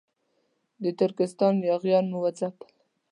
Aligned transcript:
د 0.83 0.85
ترکستان 0.99 1.53
یاغیان 1.69 2.05
مو 2.11 2.19
وځپل. 2.23 2.69